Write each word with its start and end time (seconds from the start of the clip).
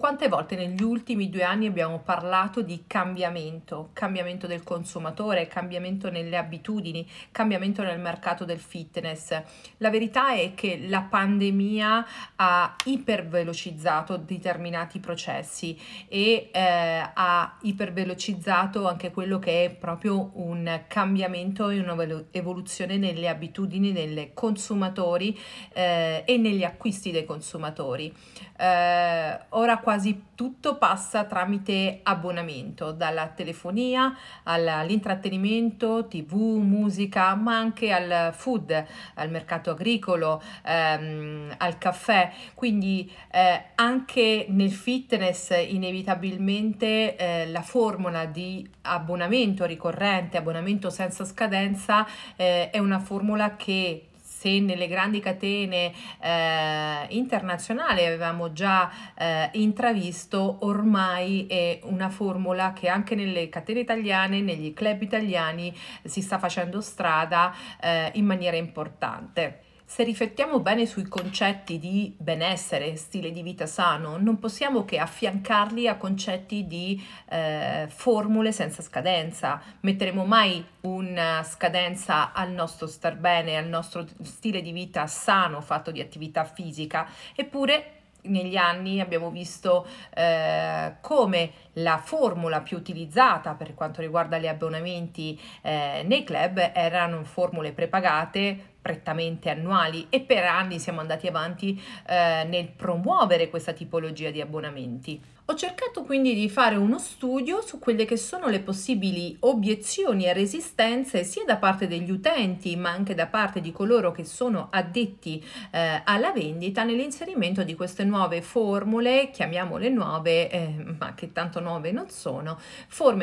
Quante 0.00 0.28
volte 0.28 0.56
negli 0.56 0.82
ultimi 0.82 1.28
due 1.28 1.42
anni 1.42 1.66
abbiamo 1.66 1.98
parlato 1.98 2.62
di 2.62 2.84
cambiamento, 2.86 3.90
cambiamento 3.92 4.46
del 4.46 4.62
consumatore, 4.62 5.46
cambiamento 5.46 6.08
nelle 6.08 6.38
abitudini, 6.38 7.06
cambiamento 7.30 7.82
nel 7.82 8.00
mercato 8.00 8.46
del 8.46 8.60
fitness? 8.60 9.38
La 9.76 9.90
verità 9.90 10.32
è 10.32 10.54
che 10.54 10.86
la 10.88 11.02
pandemia 11.02 12.06
ha 12.36 12.76
ipervelocizzato 12.86 14.16
determinati 14.16 15.00
processi 15.00 15.78
e 16.08 16.48
eh, 16.50 17.10
ha 17.12 17.58
ipervelocizzato 17.60 18.88
anche 18.88 19.10
quello 19.10 19.38
che 19.38 19.66
è 19.66 19.70
proprio 19.70 20.30
un 20.36 20.80
cambiamento 20.88 21.68
e 21.68 21.78
un'evoluzione 21.78 22.96
nelle 22.96 23.28
abitudini 23.28 23.92
dei 23.92 24.30
consumatori 24.32 25.38
eh, 25.74 26.22
e 26.24 26.38
negli 26.38 26.64
acquisti 26.64 27.10
dei 27.10 27.26
consumatori. 27.26 28.10
Eh, 28.56 29.38
ora 29.50 29.78
quasi 29.90 30.26
tutto 30.36 30.76
passa 30.76 31.24
tramite 31.24 31.98
abbonamento, 32.04 32.92
dalla 32.92 33.26
telefonia 33.26 34.16
all'intrattenimento, 34.44 36.06
tv, 36.06 36.32
musica, 36.62 37.34
ma 37.34 37.58
anche 37.58 37.90
al 37.90 38.32
food, 38.32 38.86
al 39.14 39.30
mercato 39.30 39.72
agricolo, 39.72 40.40
ehm, 40.64 41.56
al 41.58 41.76
caffè. 41.78 42.30
Quindi 42.54 43.10
eh, 43.32 43.64
anche 43.74 44.46
nel 44.50 44.70
fitness 44.70 45.50
inevitabilmente 45.58 47.16
eh, 47.16 47.48
la 47.48 47.62
formula 47.62 48.26
di 48.26 48.64
abbonamento 48.82 49.64
ricorrente, 49.64 50.36
abbonamento 50.36 50.88
senza 50.88 51.24
scadenza 51.24 52.06
eh, 52.36 52.70
è 52.70 52.78
una 52.78 53.00
formula 53.00 53.56
che 53.56 54.09
se 54.40 54.58
nelle 54.58 54.88
grandi 54.88 55.20
catene 55.20 55.92
eh, 56.18 57.06
internazionali 57.10 58.06
avevamo 58.06 58.54
già 58.54 58.90
eh, 59.14 59.50
intravisto, 59.52 60.60
ormai 60.60 61.46
è 61.46 61.80
una 61.82 62.08
formula 62.08 62.72
che 62.72 62.88
anche 62.88 63.14
nelle 63.14 63.50
catene 63.50 63.80
italiane, 63.80 64.40
negli 64.40 64.72
club 64.72 65.02
italiani 65.02 65.76
si 66.04 66.22
sta 66.22 66.38
facendo 66.38 66.80
strada 66.80 67.54
eh, 67.82 68.12
in 68.14 68.24
maniera 68.24 68.56
importante. 68.56 69.69
Se 69.90 70.04
riflettiamo 70.04 70.60
bene 70.60 70.86
sui 70.86 71.08
concetti 71.08 71.80
di 71.80 72.14
benessere, 72.16 72.94
stile 72.94 73.32
di 73.32 73.42
vita 73.42 73.66
sano, 73.66 74.18
non 74.18 74.38
possiamo 74.38 74.84
che 74.84 74.98
affiancarli 74.98 75.88
a 75.88 75.96
concetti 75.96 76.68
di 76.68 77.04
eh, 77.28 77.88
formule 77.88 78.52
senza 78.52 78.82
scadenza. 78.82 79.60
Metteremo 79.80 80.24
mai 80.24 80.64
una 80.82 81.42
scadenza 81.42 82.32
al 82.32 82.52
nostro 82.52 82.86
star 82.86 83.16
bene, 83.16 83.56
al 83.56 83.66
nostro 83.66 84.06
stile 84.22 84.62
di 84.62 84.70
vita 84.70 85.08
sano 85.08 85.60
fatto 85.60 85.90
di 85.90 86.00
attività 86.00 86.44
fisica, 86.44 87.08
eppure 87.34 87.94
negli 88.22 88.56
anni 88.56 89.00
abbiamo 89.00 89.30
visto 89.30 89.86
eh, 90.14 90.94
come 91.00 91.52
la 91.74 91.98
formula 91.98 92.60
più 92.60 92.76
utilizzata 92.76 93.54
per 93.54 93.74
quanto 93.74 94.00
riguarda 94.00 94.38
gli 94.38 94.46
abbonamenti 94.46 95.40
eh, 95.62 96.02
nei 96.04 96.22
club 96.22 96.70
erano 96.74 97.24
formule 97.24 97.72
prepagate 97.72 98.69
prettamente 98.80 99.50
annuali 99.50 100.06
e 100.08 100.20
per 100.20 100.44
anni 100.44 100.78
siamo 100.78 101.00
andati 101.00 101.26
avanti 101.26 101.80
eh, 102.06 102.44
nel 102.48 102.68
promuovere 102.68 103.50
questa 103.50 103.72
tipologia 103.72 104.30
di 104.30 104.40
abbonamenti. 104.40 105.20
Ho 105.50 105.54
cercato 105.56 106.04
quindi 106.04 106.32
di 106.32 106.48
fare 106.48 106.76
uno 106.76 107.00
studio 107.00 107.60
su 107.60 107.80
quelle 107.80 108.04
che 108.04 108.16
sono 108.16 108.46
le 108.46 108.60
possibili 108.60 109.36
obiezioni 109.40 110.26
e 110.26 110.32
resistenze 110.32 111.24
sia 111.24 111.42
da 111.44 111.56
parte 111.56 111.88
degli 111.88 112.12
utenti 112.12 112.76
ma 112.76 112.90
anche 112.90 113.16
da 113.16 113.26
parte 113.26 113.60
di 113.60 113.72
coloro 113.72 114.12
che 114.12 114.24
sono 114.24 114.68
addetti 114.70 115.44
eh, 115.72 116.02
alla 116.04 116.30
vendita 116.30 116.84
nell'inserimento 116.84 117.64
di 117.64 117.74
queste 117.74 118.04
nuove 118.04 118.42
formule, 118.42 119.30
chiamiamole 119.32 119.88
nuove, 119.88 120.48
eh, 120.50 120.84
ma 120.96 121.14
che 121.16 121.32
tanto 121.32 121.58
nuove 121.58 121.90
non 121.90 122.08
sono, 122.10 122.56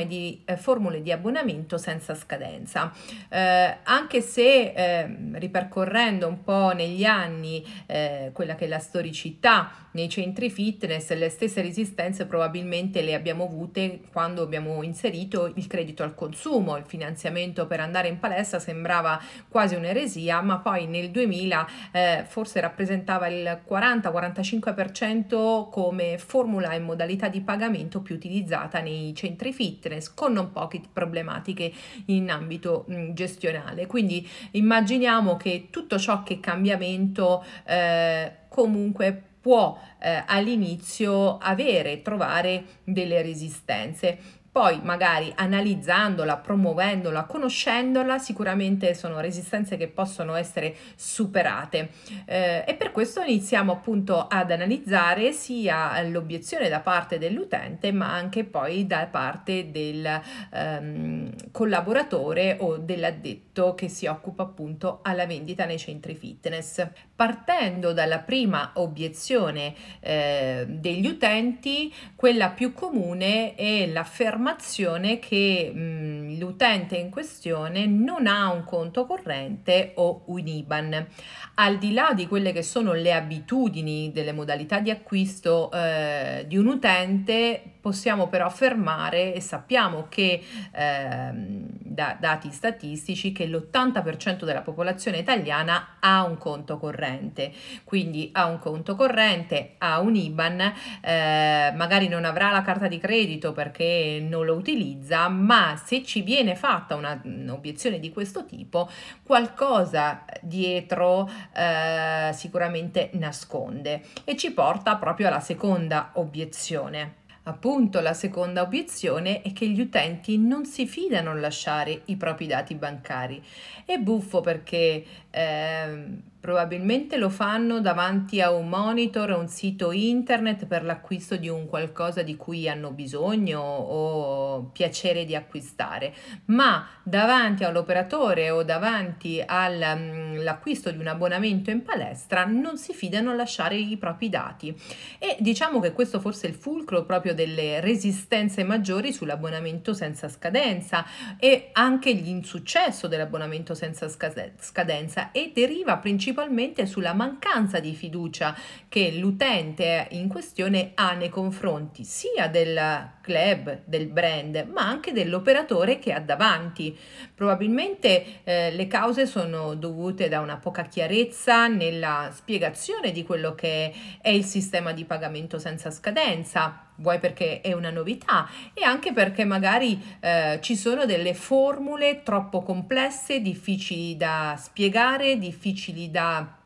di, 0.05 0.41
eh, 0.43 0.57
formule 0.57 1.01
di 1.01 1.13
abbonamento 1.13 1.77
senza 1.77 2.13
scadenza. 2.13 2.91
Eh, 3.29 3.77
anche 3.83 4.19
se 4.19 4.73
ehm, 4.75 5.39
ripercorrendo 5.39 6.27
un 6.27 6.43
po' 6.43 6.73
negli 6.73 7.05
anni 7.05 7.65
eh, 7.85 8.31
quella 8.33 8.55
che 8.55 8.65
è 8.65 8.67
la 8.67 8.79
storicità 8.79 9.85
nei 9.91 10.09
centri 10.09 10.49
fitness, 10.49 11.11
le 11.13 11.29
stesse 11.29 11.61
resistenze 11.61 12.16
probabilmente 12.25 13.01
le 13.01 13.13
abbiamo 13.13 13.45
avute 13.45 14.01
quando 14.11 14.41
abbiamo 14.41 14.81
inserito 14.83 15.51
il 15.55 15.67
credito 15.67 16.03
al 16.03 16.15
consumo, 16.15 16.77
il 16.77 16.85
finanziamento 16.85 17.67
per 17.67 17.79
andare 17.79 18.07
in 18.07 18.19
palestra 18.19 18.59
sembrava 18.59 19.21
quasi 19.47 19.75
un'eresia, 19.75 20.41
ma 20.41 20.57
poi 20.59 20.87
nel 20.87 21.11
2000 21.11 21.67
eh, 21.91 22.25
forse 22.27 22.59
rappresentava 22.59 23.27
il 23.27 23.61
40-45% 23.67 25.69
come 25.69 26.17
formula 26.17 26.71
e 26.71 26.79
modalità 26.79 27.27
di 27.27 27.41
pagamento 27.41 28.01
più 28.01 28.15
utilizzata 28.15 28.79
nei 28.79 29.13
centri 29.15 29.53
fitness 29.53 30.11
con 30.13 30.33
non 30.33 30.51
poche 30.51 30.81
problematiche 30.91 31.71
in 32.05 32.31
ambito 32.31 32.85
mh, 32.87 33.13
gestionale. 33.13 33.85
Quindi 33.85 34.27
immaginiamo 34.51 35.37
che 35.37 35.67
tutto 35.69 35.97
ciò 35.97 36.23
che 36.23 36.35
è 36.35 36.39
cambiamento 36.39 37.43
eh, 37.65 38.45
comunque 38.47 39.23
può 39.39 39.79
eh, 39.99 40.23
all'inizio 40.25 41.37
avere, 41.37 42.01
trovare 42.01 42.63
delle 42.83 43.21
resistenze. 43.21 44.17
Poi 44.57 44.79
magari 44.81 45.31
analizzandola, 45.35 46.37
promuovendola, 46.37 47.25
conoscendola, 47.25 48.17
sicuramente 48.17 48.95
sono 48.95 49.19
resistenze 49.19 49.77
che 49.77 49.87
possono 49.87 50.33
essere 50.33 50.75
superate 50.95 51.91
eh, 52.25 52.63
e 52.65 52.73
per 52.73 52.91
questo 52.91 53.21
iniziamo 53.21 53.71
appunto 53.71 54.25
ad 54.27 54.49
analizzare 54.49 55.31
sia 55.31 56.01
l'obiezione 56.01 56.69
da 56.69 56.79
parte 56.79 57.19
dell'utente 57.19 57.91
ma 57.91 58.11
anche 58.11 58.45
poi 58.45 58.87
da 58.87 59.05
parte 59.11 59.69
del 59.69 60.21
ehm, 60.51 61.51
collaboratore 61.51 62.57
o 62.59 62.77
dell'addetto 62.77 63.75
che 63.75 63.89
si 63.89 64.07
occupa 64.07 64.41
appunto 64.41 65.01
alla 65.03 65.27
vendita 65.27 65.65
nei 65.65 65.77
centri 65.77 66.15
fitness. 66.15 66.83
Partendo 67.15 67.93
dalla 67.93 68.19
prima 68.19 68.71
obiezione 68.75 69.75
eh, 69.99 70.65
degli 70.67 71.05
utenti, 71.05 71.93
quella 72.15 72.49
più 72.49 72.73
comune 72.73 73.53
è 73.53 73.85
l'affermazione 73.85 74.45
informazione 74.47 75.19
che 75.19 75.71
mh, 75.73 76.39
l'utente 76.39 76.95
in 76.95 77.09
questione 77.09 77.85
non 77.85 78.27
ha 78.27 78.49
un 78.51 78.63
conto 78.63 79.05
corrente 79.05 79.91
o 79.95 80.23
un 80.27 80.47
IBAN. 80.47 81.07
Al 81.55 81.77
di 81.77 81.91
là 81.91 82.13
di 82.15 82.27
quelle 82.27 82.53
che 82.53 82.63
sono 82.63 82.93
le 82.93 83.13
abitudini 83.13 84.11
delle 84.13 84.31
modalità 84.31 84.79
di 84.79 84.89
acquisto 84.89 85.69
eh, 85.71 86.45
di 86.47 86.55
un 86.55 86.67
utente, 86.67 87.76
possiamo 87.87 88.27
però 88.27 88.47
affermare 88.47 89.33
e 89.33 89.39
sappiamo 89.39 90.07
che 90.09 90.43
eh, 90.73 91.31
da 91.31 92.17
dati 92.19 92.51
statistici 92.51 93.31
che 93.31 93.45
l'80% 93.45 94.43
della 94.43 94.59
popolazione 94.59 95.19
italiana 95.19 95.95
ha 96.01 96.25
un 96.25 96.37
conto 96.37 96.77
corrente, 96.77 97.53
quindi 97.85 98.29
ha 98.33 98.45
un 98.47 98.59
conto 98.59 98.97
corrente, 98.97 99.75
ha 99.77 100.01
un 100.01 100.17
IBAN, 100.17 100.73
eh, 100.99 101.73
magari 101.77 102.09
non 102.09 102.25
avrà 102.25 102.51
la 102.51 102.61
carta 102.61 102.89
di 102.89 102.97
credito 102.97 103.53
perché 103.53 104.19
non 104.21 104.43
lo 104.43 104.55
utilizza, 104.55 105.29
ma 105.29 105.81
se 105.81 106.03
ci 106.03 106.23
viene 106.23 106.55
fatta 106.55 106.93
una, 106.95 107.21
un'obiezione 107.23 107.99
di 107.99 108.11
questo 108.11 108.45
tipo, 108.45 108.89
qualcosa 109.23 110.25
dietro 110.41 111.29
eh, 111.55 112.31
sicuramente 112.33 113.11
nasconde 113.13 114.01
e 114.25 114.35
ci 114.35 114.51
porta 114.51 114.97
proprio 114.97 115.27
alla 115.27 115.39
seconda 115.39 116.09
obiezione. 116.15 117.25
Appunto, 117.47 118.01
la 118.01 118.13
seconda 118.13 118.61
obiezione 118.61 119.41
è 119.41 119.53
che 119.53 119.69
gli 119.69 119.79
utenti 119.79 120.37
non 120.37 120.65
si 120.65 120.85
fidano 120.85 121.33
lasciare 121.33 122.01
i 122.05 122.17
propri 122.17 122.45
dati 122.45 122.75
bancari. 122.75 123.41
È 123.85 123.97
buffo 123.97 124.41
perché 124.41 125.05
eh, 125.31 126.07
probabilmente 126.47 127.17
lo 127.17 127.29
fanno 127.29 127.81
davanti 127.81 128.39
a 128.39 128.53
un 128.53 128.69
monitor, 128.69 129.31
un 129.31 129.49
sito 129.49 129.91
internet 129.91 130.65
per 130.65 130.85
l'acquisto 130.85 131.35
di 131.35 131.49
un 131.49 131.65
qualcosa 131.67 132.21
di 132.21 132.37
cui 132.37 132.69
hanno 132.69 132.91
bisogno 132.91 133.59
o 133.59 134.69
piacere 134.71 135.25
di 135.25 135.35
acquistare, 135.35 136.13
ma 136.45 136.87
davanti 137.03 137.65
all'operatore 137.65 138.49
o 138.49 138.63
davanti 138.63 139.43
all'acquisto 139.45 140.89
mm, 140.89 140.93
di 140.93 140.99
un 140.99 141.07
abbonamento 141.07 141.69
in 141.69 141.83
palestra 141.83 142.45
non 142.45 142.77
si 142.77 142.93
fidano 142.93 143.31
a 143.31 143.35
lasciare 143.35 143.75
i 143.75 143.97
propri 143.97 144.29
dati. 144.29 144.73
E 145.19 145.35
diciamo 145.41 145.81
che 145.81 145.91
questo 145.91 146.21
forse 146.21 146.47
è 146.47 146.49
il 146.49 146.55
fulcro 146.55 147.03
proprio 147.03 147.33
delle 147.33 147.81
resistenze 147.81 148.63
maggiori 148.63 149.11
sull'abbonamento 149.11 149.93
senza 149.93 150.29
scadenza 150.29 151.05
e 151.37 151.71
anche 151.73 152.13
l'insuccesso 152.13 153.09
dell'abbonamento 153.09 153.73
senza 153.73 154.07
scadenza 154.07 155.31
e 155.33 155.51
deriva 155.53 155.97
principalmente 155.97 156.35
principalmente 156.37 156.85
sulla 156.85 157.13
mancanza 157.13 157.79
di 157.79 157.95
fiducia 157.95 158.55
che 158.87 159.11
l'utente 159.13 160.07
in 160.11 160.27
questione 160.27 160.91
ha 160.93 161.13
nei 161.13 161.29
confronti 161.29 162.03
sia 162.03 162.47
del 162.47 163.09
club, 163.21 163.81
del 163.85 164.05
brand, 164.05 164.67
ma 164.71 164.87
anche 164.87 165.13
dell'operatore 165.13 165.97
che 165.97 166.13
ha 166.13 166.19
davanti. 166.19 166.95
Probabilmente 167.37 168.41
eh, 168.43 168.71
le 168.71 168.87
cause 168.87 169.27
sono 169.27 169.75
dovute 169.75 170.27
da 170.27 170.39
una 170.39 170.57
poca 170.57 170.85
chiarezza 170.85 171.67
nella 171.67 172.31
spiegazione 172.33 173.11
di 173.11 173.23
quello 173.23 173.53
che 173.53 173.93
è 174.19 174.29
il 174.29 174.43
sistema 174.43 174.91
di 174.91 175.05
pagamento 175.05 175.59
senza 175.59 175.91
scadenza, 175.91 176.87
vuoi 176.95 177.19
perché 177.19 177.61
è 177.61 177.73
una 177.73 177.91
novità 177.91 178.49
e 178.73 178.83
anche 178.83 179.13
perché 179.13 179.45
magari 179.45 180.01
eh, 180.19 180.57
ci 180.63 180.75
sono 180.75 181.05
delle 181.05 181.35
formule 181.35 182.23
troppo 182.23 182.63
complesse, 182.63 183.39
difficili 183.39 184.17
da 184.17 184.55
spiegare, 184.57 185.37
difficili 185.37 186.09
da 186.09 186.56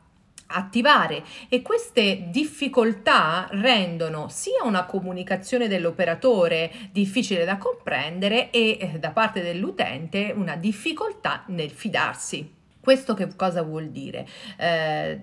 attivare 0.52 1.22
e 1.48 1.62
queste 1.62 2.28
difficoltà 2.30 3.48
rendono 3.52 4.28
sia 4.28 4.64
una 4.64 4.84
comunicazione 4.84 5.68
dell'operatore 5.68 6.70
difficile 6.92 7.44
da 7.44 7.56
comprendere 7.56 8.50
e 8.50 8.78
eh, 8.80 8.98
da 8.98 9.10
parte 9.10 9.42
dell'utente 9.42 10.32
una 10.36 10.56
difficoltà 10.56 11.44
nel 11.48 11.70
fidarsi. 11.70 12.60
Questo 12.82 13.14
che 13.14 13.28
cosa 13.36 13.62
vuol 13.62 13.90
dire? 13.90 14.26
Eh, 14.56 15.20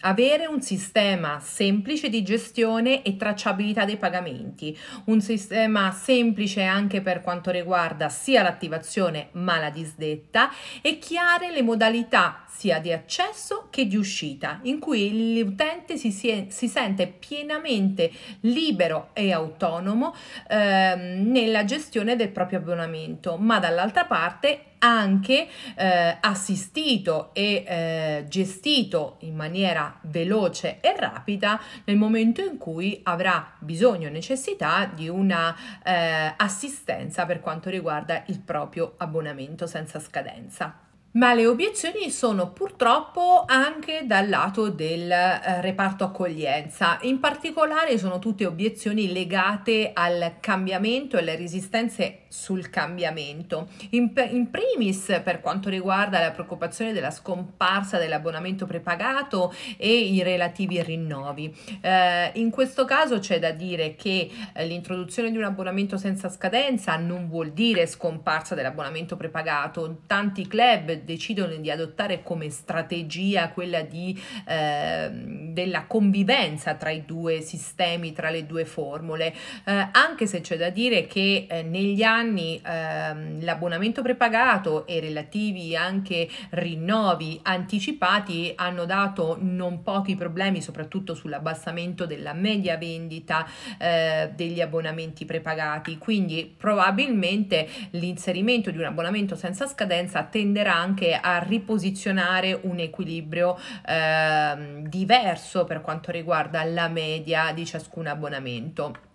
avere 0.00 0.46
un 0.46 0.60
sistema 0.60 1.40
semplice 1.40 2.08
di 2.08 2.22
gestione 2.22 3.02
e 3.02 3.16
tracciabilità 3.16 3.84
dei 3.84 3.96
pagamenti, 3.96 4.76
un 5.04 5.20
sistema 5.20 5.90
semplice 5.92 6.62
anche 6.62 7.00
per 7.00 7.20
quanto 7.20 7.50
riguarda 7.50 8.08
sia 8.08 8.42
l'attivazione 8.42 9.28
ma 9.32 9.58
la 9.58 9.70
disdetta 9.70 10.50
e 10.80 10.98
chiare 10.98 11.50
le 11.50 11.62
modalità 11.62 12.44
sia 12.46 12.80
di 12.80 12.92
accesso 12.92 13.68
che 13.70 13.86
di 13.86 13.96
uscita, 13.96 14.58
in 14.62 14.80
cui 14.80 15.38
l'utente 15.38 15.96
si, 15.96 16.10
si, 16.10 16.68
sente 16.68 17.06
pienamente 17.06 18.10
libero 18.40 19.10
e 19.12 19.32
autonomo 19.32 20.14
eh, 20.48 20.94
nella 20.96 21.64
gestione 21.64 22.16
del 22.16 22.30
proprio 22.30 22.58
abbonamento, 22.58 23.36
ma 23.36 23.58
dall'altra 23.60 24.04
parte 24.06 24.62
anche 24.78 25.48
eh, 25.76 26.16
assistito 26.20 27.30
e 27.34 27.64
eh, 27.66 28.24
gestito 28.28 29.16
in 29.20 29.34
maniera 29.34 29.98
veloce 30.02 30.80
e 30.80 30.94
rapida 30.96 31.60
nel 31.84 31.96
momento 31.96 32.42
in 32.42 32.58
cui 32.58 33.00
avrà 33.02 33.52
bisogno 33.58 34.08
necessità 34.08 34.84
di 34.86 35.08
una 35.08 35.54
eh, 35.84 36.34
assistenza 36.36 37.26
per 37.26 37.40
quanto 37.40 37.70
riguarda 37.70 38.22
il 38.26 38.40
proprio 38.40 38.94
abbonamento 38.96 39.66
senza 39.66 40.00
scadenza. 40.00 40.87
Ma 41.10 41.32
le 41.32 41.46
obiezioni 41.46 42.10
sono 42.10 42.50
purtroppo 42.52 43.44
anche 43.46 44.02
dal 44.04 44.28
lato 44.28 44.68
del 44.68 45.10
eh, 45.10 45.62
reparto 45.62 46.04
accoglienza, 46.04 46.98
in 47.00 47.18
particolare 47.18 47.96
sono 47.96 48.18
tutte 48.18 48.44
obiezioni 48.44 49.10
legate 49.10 49.92
al 49.94 50.34
cambiamento 50.38 51.16
e 51.16 51.20
alle 51.20 51.34
resistenze 51.34 52.24
sul 52.28 52.68
cambiamento. 52.68 53.68
In, 53.90 54.12
in, 54.30 54.50
primis 54.50 55.20
per 55.24 55.40
quanto 55.40 55.70
riguarda 55.70 56.20
la 56.20 56.30
preoccupazione 56.30 56.92
della 56.92 57.10
scomparsa 57.10 57.96
dell'abbonamento 57.96 58.66
prepagato 58.66 59.54
e 59.78 59.90
i 59.90 60.22
relativi 60.22 60.82
rinnovi. 60.82 61.54
Eh, 61.80 62.32
in 62.34 62.50
questo 62.50 62.84
caso 62.84 63.18
c'è 63.18 63.38
da 63.38 63.50
dire 63.50 63.94
che 63.94 64.30
eh, 64.52 64.66
l'introduzione 64.66 65.30
di 65.30 65.38
un 65.38 65.44
abbonamento 65.44 65.96
senza 65.96 66.28
scadenza 66.28 66.96
non 66.96 67.28
vuol 67.28 67.52
dire 67.52 67.86
scomparsa 67.86 68.54
dell'abbonamento 68.54 69.16
prepagato. 69.16 70.02
Tanti 70.06 70.46
club 70.46 70.97
decidono 71.04 71.54
di 71.56 71.70
adottare 71.70 72.22
come 72.22 72.50
strategia 72.50 73.50
quella 73.50 73.82
di, 73.82 74.18
eh, 74.46 75.10
della 75.12 75.84
convivenza 75.86 76.74
tra 76.74 76.90
i 76.90 77.04
due 77.04 77.40
sistemi, 77.40 78.12
tra 78.12 78.30
le 78.30 78.46
due 78.46 78.64
formule, 78.64 79.34
eh, 79.64 79.88
anche 79.92 80.26
se 80.26 80.40
c'è 80.40 80.56
da 80.56 80.70
dire 80.70 81.06
che 81.06 81.46
eh, 81.48 81.62
negli 81.62 82.02
anni 82.02 82.60
ehm, 82.64 83.44
l'abbonamento 83.44 84.02
prepagato 84.02 84.86
e 84.86 85.00
relativi 85.00 85.76
anche 85.76 86.28
rinnovi 86.50 87.40
anticipati 87.42 88.52
hanno 88.56 88.84
dato 88.84 89.36
non 89.40 89.82
pochi 89.82 90.14
problemi, 90.14 90.60
soprattutto 90.60 91.14
sull'abbassamento 91.14 92.06
della 92.06 92.32
media 92.32 92.76
vendita 92.76 93.46
eh, 93.78 94.30
degli 94.34 94.60
abbonamenti 94.60 95.24
prepagati. 95.24 95.98
Quindi 95.98 96.54
probabilmente 96.56 97.68
l'inserimento 97.90 98.70
di 98.70 98.78
un 98.78 98.84
abbonamento 98.84 99.36
senza 99.36 99.66
scadenza 99.66 100.22
tenderà 100.24 100.74
anche 100.88 101.14
a 101.14 101.38
riposizionare 101.38 102.58
un 102.62 102.78
equilibrio 102.78 103.58
eh, 103.86 104.82
diverso 104.86 105.64
per 105.64 105.82
quanto 105.82 106.10
riguarda 106.10 106.64
la 106.64 106.88
media 106.88 107.52
di 107.52 107.66
ciascun 107.66 108.06
abbonamento. 108.06 109.07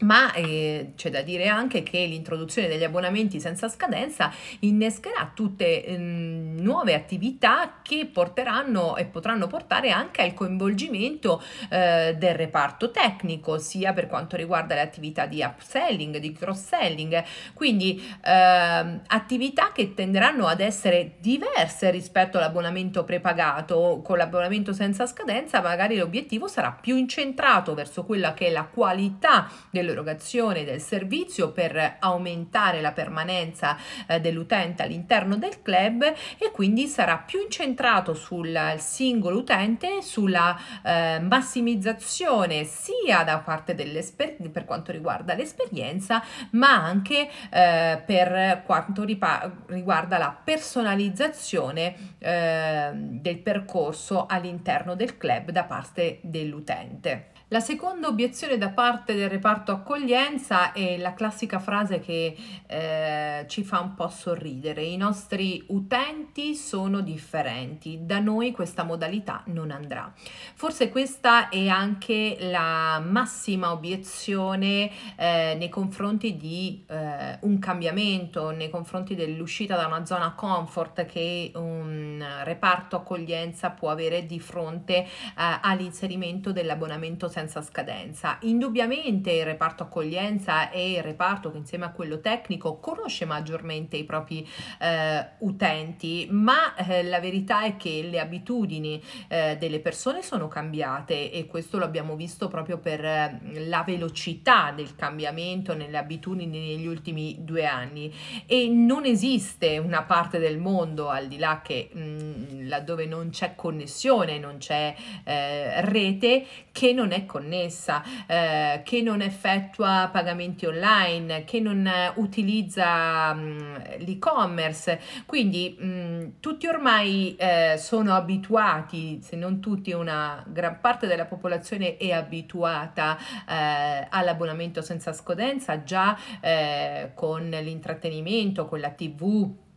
Ma 0.00 0.32
eh, 0.32 0.92
c'è 0.96 1.10
da 1.10 1.20
dire 1.20 1.48
anche 1.48 1.82
che 1.82 2.06
l'introduzione 2.06 2.68
degli 2.68 2.84
abbonamenti 2.84 3.38
senza 3.38 3.68
scadenza 3.68 4.32
innescherà 4.60 5.30
tutte 5.34 5.84
eh, 5.84 5.96
nuove 5.98 6.94
attività 6.94 7.80
che 7.82 8.08
porteranno 8.10 8.96
e 8.96 9.04
potranno 9.04 9.46
portare 9.46 9.90
anche 9.90 10.22
al 10.22 10.32
coinvolgimento 10.32 11.42
eh, 11.68 12.14
del 12.16 12.34
reparto 12.34 12.90
tecnico, 12.90 13.58
sia 13.58 13.92
per 13.92 14.06
quanto 14.06 14.36
riguarda 14.36 14.74
le 14.74 14.80
attività 14.80 15.26
di 15.26 15.42
upselling, 15.42 16.16
di 16.16 16.32
cross-selling, 16.32 17.22
quindi 17.52 18.02
ehm, 18.24 19.02
attività 19.06 19.70
che 19.72 19.92
tenderanno 19.92 20.46
ad 20.46 20.60
essere 20.60 21.16
diverse 21.18 21.90
rispetto 21.90 22.38
all'abbonamento 22.38 23.04
prepagato. 23.04 24.00
Con 24.02 24.16
l'abbonamento 24.16 24.72
senza 24.72 25.06
scadenza 25.06 25.60
magari 25.60 25.96
l'obiettivo 25.96 26.48
sarà 26.48 26.72
più 26.72 26.96
incentrato 26.96 27.74
verso 27.74 28.04
quella 28.04 28.32
che 28.32 28.46
è 28.46 28.50
la 28.50 28.64
qualità 28.64 29.50
del 29.70 29.89
dell'erogazione 29.90 30.64
del 30.64 30.80
servizio 30.80 31.50
per 31.52 31.96
aumentare 31.98 32.80
la 32.80 32.92
permanenza 32.92 33.76
eh, 34.06 34.20
dell'utente 34.20 34.82
all'interno 34.82 35.36
del 35.36 35.60
club 35.62 36.02
e 36.02 36.50
quindi 36.52 36.86
sarà 36.86 37.18
più 37.18 37.42
incentrato 37.42 38.14
sul 38.14 38.74
singolo 38.78 39.38
utente, 39.38 40.02
sulla 40.02 40.56
eh, 40.82 41.18
massimizzazione 41.20 42.64
sia 42.64 43.24
da 43.24 43.38
parte 43.38 43.74
dell'esperienza 43.74 44.48
per 44.50 44.64
quanto 44.64 44.92
riguarda 44.92 45.34
l'esperienza, 45.34 46.22
ma 46.50 46.72
anche 46.72 47.28
eh, 47.50 48.02
per 48.04 48.62
quanto 48.64 49.04
riguarda 49.04 50.18
la 50.18 50.36
personalizzazione 50.42 52.14
eh, 52.18 52.90
del 52.94 53.38
percorso 53.38 54.26
all'interno 54.26 54.94
del 54.94 55.16
club 55.16 55.50
da 55.50 55.64
parte 55.64 56.20
dell'utente. 56.22 57.39
La 57.52 57.58
seconda 57.58 58.06
obiezione 58.06 58.58
da 58.58 58.68
parte 58.68 59.12
del 59.16 59.28
reparto 59.28 59.72
accoglienza 59.72 60.70
è 60.70 60.96
la 60.98 61.14
classica 61.14 61.58
frase 61.58 61.98
che 61.98 62.36
eh, 62.64 63.44
ci 63.48 63.64
fa 63.64 63.80
un 63.80 63.96
po' 63.96 64.06
sorridere. 64.06 64.84
I 64.84 64.96
nostri 64.96 65.64
utenti 65.66 66.54
sono 66.54 67.00
differenti, 67.00 68.02
da 68.02 68.20
noi 68.20 68.52
questa 68.52 68.84
modalità 68.84 69.42
non 69.46 69.72
andrà. 69.72 70.12
Forse 70.54 70.90
questa 70.90 71.48
è 71.48 71.66
anche 71.66 72.36
la 72.38 73.02
massima 73.04 73.72
obiezione 73.72 74.88
eh, 75.16 75.56
nei 75.58 75.68
confronti 75.68 76.36
di 76.36 76.84
eh, 76.86 77.36
un 77.40 77.58
cambiamento, 77.58 78.50
nei 78.52 78.70
confronti 78.70 79.16
dell'uscita 79.16 79.74
da 79.74 79.88
una 79.88 80.06
zona 80.06 80.34
comfort 80.34 81.04
che 81.04 81.50
un 81.56 82.24
reparto 82.44 82.94
accoglienza 82.94 83.70
può 83.70 83.90
avere 83.90 84.24
di 84.24 84.38
fronte 84.38 84.98
eh, 84.98 85.08
all'inserimento 85.34 86.52
dell'abbonamento 86.52 87.26
senza 87.26 87.38
senza 87.40 87.62
scadenza. 87.62 88.36
Indubbiamente 88.42 89.30
il 89.30 89.44
reparto 89.44 89.84
accoglienza 89.84 90.70
è 90.70 90.78
il 90.78 91.02
reparto 91.02 91.50
che 91.50 91.56
insieme 91.56 91.86
a 91.86 91.90
quello 91.90 92.20
tecnico 92.20 92.78
conosce 92.78 93.24
maggiormente 93.24 93.96
i 93.96 94.04
propri 94.04 94.46
eh, 94.78 95.26
utenti, 95.38 96.28
ma 96.30 96.74
eh, 96.74 97.02
la 97.02 97.18
verità 97.18 97.62
è 97.62 97.76
che 97.76 98.06
le 98.10 98.20
abitudini 98.20 99.02
eh, 99.28 99.56
delle 99.58 99.80
persone 99.80 100.22
sono 100.22 100.48
cambiate 100.48 101.30
e 101.30 101.46
questo 101.46 101.78
lo 101.78 101.84
abbiamo 101.84 102.14
visto 102.14 102.48
proprio 102.48 102.78
per 102.78 103.04
eh, 103.04 103.40
la 103.66 103.82
velocità 103.86 104.72
del 104.74 104.94
cambiamento 104.94 105.74
nelle 105.74 105.96
abitudini 105.96 106.58
negli 106.58 106.86
ultimi 106.86 107.38
due 107.40 107.64
anni 107.64 108.12
e 108.46 108.68
non 108.68 109.06
esiste 109.06 109.78
una 109.78 110.02
parte 110.02 110.38
del 110.38 110.58
mondo 110.58 111.08
al 111.08 111.26
di 111.26 111.38
là 111.38 111.60
che 111.64 111.88
mh, 111.90 112.00
mm, 112.00 112.68
laddove 112.68 113.06
non 113.06 113.30
c'è 113.30 113.54
connessione, 113.54 114.38
non 114.38 114.58
c'è 114.58 114.94
eh, 115.24 115.80
rete 115.82 116.46
che 116.72 116.92
non 116.92 117.12
è 117.12 117.24
connessa, 117.30 118.02
eh, 118.26 118.80
che 118.84 119.02
non 119.02 119.22
effettua 119.22 120.08
pagamenti 120.12 120.66
online, 120.66 121.44
che 121.44 121.60
non 121.60 121.88
utilizza 122.16 123.32
mh, 123.32 123.40
mm, 123.40 123.74
l'e-commerce. 123.98 125.00
Quindi 125.26 125.76
mh, 125.78 125.86
mm, 125.86 126.28
tutti 126.40 126.66
ormai 126.66 127.36
eh, 127.36 127.76
sono 127.78 128.14
abituati, 128.14 129.20
se 129.22 129.36
non 129.36 129.60
tutti, 129.60 129.92
una 129.92 130.44
gran 130.48 130.80
parte 130.80 131.06
della 131.06 131.26
popolazione 131.26 131.96
è 131.96 132.10
abituata 132.10 133.16
eh, 133.48 134.06
all'abbonamento 134.10 134.82
senza 134.82 135.12
scadenza 135.12 135.84
già 135.84 136.18
eh, 136.40 137.12
con 137.14 137.48
l'intrattenimento, 137.48 138.66
con 138.66 138.80
la 138.80 138.90
TV 138.90 139.68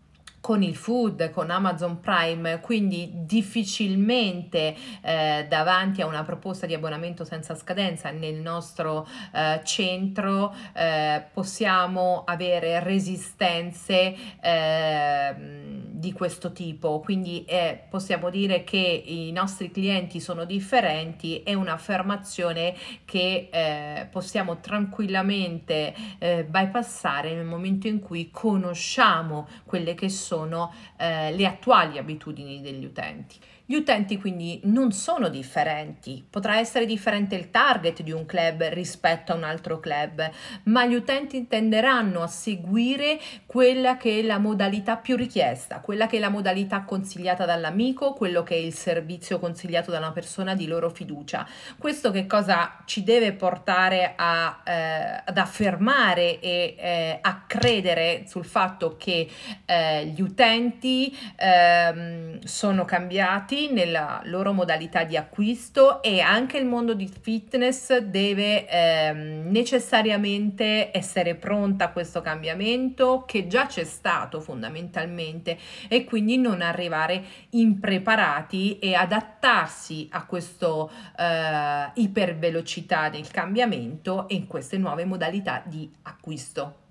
con 0.44 0.62
il 0.62 0.76
food, 0.76 1.30
con 1.30 1.50
Amazon 1.50 2.02
Prime, 2.02 2.60
quindi 2.60 3.10
difficilmente 3.14 4.76
eh, 5.02 5.46
davanti 5.48 6.02
a 6.02 6.06
una 6.06 6.24
proposta 6.24 6.66
di 6.66 6.74
abbonamento 6.74 7.24
senza 7.24 7.56
scadenza 7.56 8.12
nel 8.12 8.42
nostro 8.42 9.08
eh, 9.34 9.62
centro 9.64 10.54
eh, 10.74 11.24
possiamo 11.32 12.24
avere 12.26 12.84
resistenze 12.84 14.14
ehm, 14.42 15.93
di 16.04 16.12
questo 16.12 16.52
tipo, 16.52 17.00
quindi 17.00 17.46
eh, 17.46 17.80
possiamo 17.90 18.30
dire 18.30 18.66
che 18.66 18.78
i 18.78 19.32
nostri 19.32 19.72
clienti 19.72 20.20
sono 20.20 20.44
differenti, 20.44 21.44
è 21.44 21.54
un'affermazione 21.54 22.76
che 23.06 23.48
eh, 23.50 24.08
possiamo 24.12 24.60
tranquillamente 24.60 25.94
eh, 26.20 26.44
bypassare 26.44 27.34
nel 27.34 27.46
momento 27.46 27.88
in 27.88 28.02
cui 28.02 28.30
conosciamo 28.32 29.48
quelle 29.64 29.96
che 29.96 30.10
sono 30.10 30.74
eh, 30.98 31.34
le 31.34 31.46
attuali 31.46 31.98
abitudini 31.98 32.60
degli 32.60 32.84
utenti. 32.84 33.38
Gli 33.66 33.76
utenti 33.76 34.18
quindi 34.20 34.60
non 34.66 34.92
sono 34.92 35.30
differenti, 35.30 36.22
potrà 36.30 36.60
essere 36.60 36.86
differente 36.86 37.36
il 37.36 37.50
target 37.50 38.02
di 38.02 38.12
un 38.12 38.26
club 38.26 38.62
rispetto 38.64 39.32
a 39.32 39.36
un 39.36 39.46
altro 39.46 39.80
club, 39.80 40.30
ma 40.64 40.86
gli 40.86 40.96
utenti 40.96 41.48
tenderanno 41.48 42.22
a 42.22 42.28
seguire 42.28 43.18
quella 43.46 43.96
che 43.96 44.20
è 44.20 44.22
la 44.22 44.38
modalità 44.38 44.98
più 44.98 45.16
richiesta, 45.16 45.80
quella 45.80 46.08
che 46.08 46.18
è 46.18 46.20
la 46.20 46.28
modalità 46.28 46.82
consigliata 46.82 47.46
dall'amico, 47.46 48.12
quello 48.12 48.44
che 48.44 48.56
è 48.56 48.58
il 48.58 48.74
servizio 48.74 49.40
consigliato 49.40 49.92
da 49.92 50.00
una 50.00 50.12
persona 50.12 50.56
di 50.56 50.68
loro 50.68 50.90
fiducia. 50.90 51.48
Questo 51.78 52.12
che 52.12 52.28
cosa 52.28 52.82
ci 52.84 53.02
deve 53.04 53.32
portare 53.32 54.12
a, 54.18 54.62
eh, 54.66 55.22
ad 55.24 55.38
affermare 55.38 56.42
e 56.42 56.76
eh, 56.78 57.18
a 57.22 57.44
credere 57.48 58.26
sul 58.28 58.44
fatto 58.44 58.98
che 58.98 59.30
eh, 59.66 60.06
gli 60.08 60.22
utenti 60.22 61.18
ehm, 61.38 62.42
sono 62.44 62.84
cambiati 62.84 63.53
cambiati 63.54 63.72
nella 63.72 64.22
loro 64.26 64.52
modalità 64.52 65.04
di 65.04 65.16
acquisto 65.16 66.02
e 66.02 66.20
anche 66.20 66.58
il 66.58 66.66
mondo 66.66 66.94
di 66.94 67.08
fitness 67.08 67.98
deve 67.98 68.68
ehm, 68.68 69.50
necessariamente 69.52 70.96
essere 70.96 71.36
pronta 71.36 71.86
a 71.86 71.92
questo 71.92 72.22
cambiamento 72.22 73.24
che 73.26 73.48
già 73.48 73.68
c'è 73.68 73.84
stato 73.84 74.42
fondamentalmente 74.42 75.58
e 75.88 76.04
quindi 76.04 76.38
non 76.38 76.62
arrivare 76.62 77.24
impreparati 77.52 78.80
e 78.80 78.96
adattarsi 78.96 80.08
a 80.12 80.26
questo 80.26 80.92
eh, 81.18 81.92
ipervelocità 81.94 83.10
del 83.10 83.30
cambiamento 83.30 84.28
e 84.28 84.36
in 84.36 84.48
queste 84.48 84.78
nuove 84.78 85.06
modalità 85.06 85.62
di 85.66 85.90
acquisto. 86.04 86.83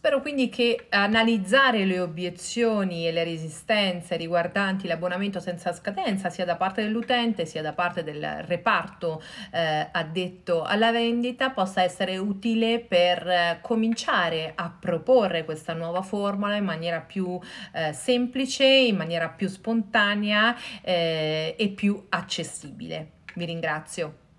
Spero 0.00 0.22
quindi 0.22 0.48
che 0.48 0.86
analizzare 0.88 1.84
le 1.84 2.00
obiezioni 2.00 3.06
e 3.06 3.12
le 3.12 3.22
resistenze 3.22 4.16
riguardanti 4.16 4.86
l'abbonamento 4.86 5.40
senza 5.40 5.74
scadenza 5.74 6.30
sia 6.30 6.46
da 6.46 6.56
parte 6.56 6.80
dell'utente 6.80 7.44
sia 7.44 7.60
da 7.60 7.74
parte 7.74 8.02
del 8.02 8.42
reparto 8.46 9.22
eh, 9.52 9.88
addetto 9.92 10.62
alla 10.62 10.90
vendita 10.90 11.50
possa 11.50 11.82
essere 11.82 12.16
utile 12.16 12.80
per 12.80 13.28
eh, 13.28 13.58
cominciare 13.60 14.54
a 14.54 14.70
proporre 14.70 15.44
questa 15.44 15.74
nuova 15.74 16.00
formula 16.00 16.56
in 16.56 16.64
maniera 16.64 17.00
più 17.00 17.38
eh, 17.74 17.92
semplice, 17.92 18.64
in 18.64 18.96
maniera 18.96 19.28
più 19.28 19.48
spontanea 19.48 20.56
eh, 20.80 21.54
e 21.58 21.68
più 21.68 22.06
accessibile. 22.08 23.10
Vi 23.34 23.44
ringrazio. 23.44 24.19